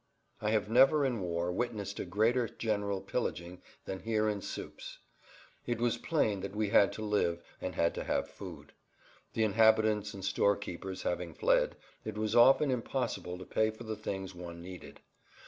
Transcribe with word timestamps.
I 0.41 0.49
have 0.49 0.67
never 0.67 1.05
in 1.05 1.19
war 1.21 1.51
witnessed 1.51 1.99
a 1.99 2.05
greater 2.05 2.47
general 2.47 3.01
pillaging 3.01 3.61
than 3.85 3.99
here 3.99 4.27
in 4.27 4.41
Suippes. 4.41 4.97
It 5.67 5.79
was 5.79 5.99
plain 5.99 6.39
that 6.39 6.55
we 6.55 6.69
had[Pg 6.69 6.73
78] 6.93 6.93
to 6.93 7.01
live 7.05 7.43
and 7.61 7.75
had 7.75 7.93
to 7.93 8.03
have 8.05 8.27
food. 8.27 8.71
The 9.33 9.43
inhabitants 9.43 10.15
and 10.15 10.25
storekeepers 10.25 11.03
having 11.03 11.35
fled, 11.35 11.75
it 12.03 12.17
was 12.17 12.35
often 12.35 12.71
impossible 12.71 13.37
to 13.37 13.45
pay 13.45 13.69
for 13.69 13.83
the 13.83 13.95
things 13.95 14.33
one 14.33 14.59
needed. 14.59 15.01